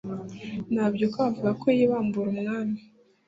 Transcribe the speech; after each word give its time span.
Ntabyuka 0.73 1.17
bavugako 1.25 1.65
yibambura 1.77 2.27
umwami 2.35 2.77